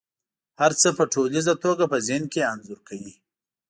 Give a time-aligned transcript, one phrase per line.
[0.59, 3.13] هر څه په ټوليزه توګه په ذهن کې انځور کوي.